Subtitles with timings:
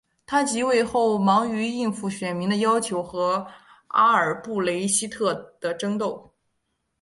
[0.25, 3.45] 他即位后忙于应付选民的要求和
[3.89, 6.33] 阿尔布雷希特的争斗。